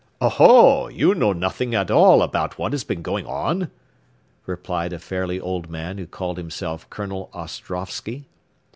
[0.19, 3.69] "Oh, ho, you know nothing at all about what has been going on?"
[4.47, 8.25] replied a fairly old man who called himself Colonel Ostrovsky.